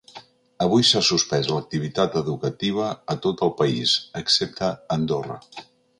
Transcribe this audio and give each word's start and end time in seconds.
Avui 0.63 0.85
s’ha 0.91 1.01
suspès 1.09 1.49
l’activitat 1.51 2.17
educativa 2.21 2.89
a 3.15 3.19
tot 3.27 3.47
el 3.49 3.53
país, 3.61 3.95
excepte 4.23 4.71
a 4.71 4.79
Andorra. 4.97 5.39